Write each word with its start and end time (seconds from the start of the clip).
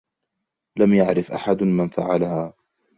لم 0.77 0.93
يعرف 0.93 1.31
أحد 1.31 1.63
من 1.63 1.89
فعلها. 1.89 2.53